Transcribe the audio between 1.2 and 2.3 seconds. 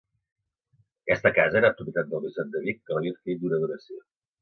casa era propietat del